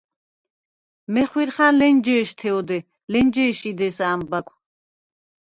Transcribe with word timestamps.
მეხვირხა̈ნ 1.13 1.73
ლენჯე̄შთე 1.79 2.49
ოდე, 2.59 2.79
ლენჯე̄ში 3.11 3.71
დე̄სა 3.79 4.05
ა̈მბა̈გვ. 4.13 4.49